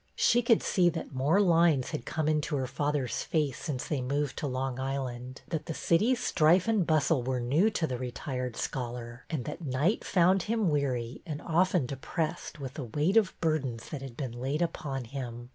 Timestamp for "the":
5.67-5.75, 7.85-7.99, 12.73-12.85